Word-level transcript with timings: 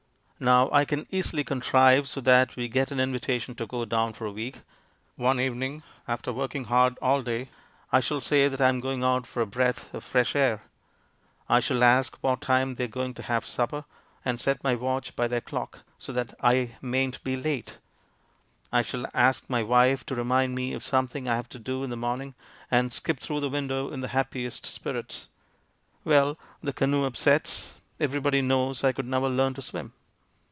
Now, 0.43 0.71
I 0.71 0.85
can 0.85 1.05
easily 1.11 1.43
contrive 1.43 2.07
so 2.07 2.19
that 2.21 2.55
we 2.55 2.67
get 2.67 2.89
an 2.91 2.99
invitation 2.99 3.53
to 3.53 3.67
go 3.67 3.85
down 3.85 4.13
for 4.13 4.25
a 4.25 4.31
week. 4.31 4.61
One 5.15 5.39
evening 5.39 5.83
after 6.07 6.33
working 6.33 6.63
hard 6.63 6.97
all 6.99 7.21
day, 7.21 7.49
I 7.91 7.99
shall 7.99 8.21
say 8.21 8.47
that 8.47 8.59
I'm 8.59 8.79
going 8.79 9.03
out 9.03 9.27
for 9.27 9.43
a 9.43 9.45
breath 9.45 9.93
of 9.93 10.03
fresh 10.03 10.35
air; 10.35 10.63
I 11.47 11.59
shall 11.59 11.83
ask 11.83 12.17
what 12.21 12.41
time 12.41 12.73
they're 12.73 12.87
going 12.87 13.13
to 13.13 13.21
have 13.21 13.45
supper, 13.45 13.85
and 14.25 14.41
set 14.41 14.63
my 14.63 14.73
watch 14.73 15.15
by 15.15 15.27
their 15.27 15.41
clock, 15.41 15.83
so 15.99 16.11
that 16.11 16.33
I 16.41 16.71
'mayn't 16.81 17.23
be 17.23 17.35
late.' 17.37 17.77
I 18.71 18.81
shall 18.81 19.05
ask 19.13 19.47
my 19.47 19.61
wife 19.61 20.03
to 20.07 20.15
remind 20.15 20.55
me 20.55 20.73
of 20.73 20.83
something 20.83 21.27
I 21.27 21.35
have 21.35 21.49
to 21.49 21.59
do 21.59 21.83
in 21.83 21.91
the 21.91 21.95
morning, 21.95 22.33
and 22.71 22.91
skip 22.91 23.19
through 23.19 23.41
the 23.41 23.49
window 23.51 23.91
in 23.91 24.01
the 24.01 24.07
highest 24.07 24.65
spirits. 24.65 25.27
Well, 26.03 26.35
the 26.63 26.73
canoe 26.73 27.05
upsets. 27.05 27.79
Every 27.99 28.19
body 28.19 28.41
knows 28.41 28.83
I 28.83 28.91
could 28.91 29.05
never 29.05 29.29
learn 29.29 29.53
to 29.53 29.61
swim." 29.61 29.93